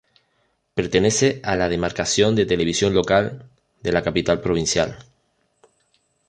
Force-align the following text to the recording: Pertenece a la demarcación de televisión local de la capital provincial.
Pertenece 0.73 1.41
a 1.43 1.55
la 1.55 1.69
demarcación 1.69 2.33
de 2.35 2.47
televisión 2.47 2.91
local 2.95 3.47
de 3.83 3.91
la 3.91 4.01
capital 4.01 4.41
provincial. 4.41 4.97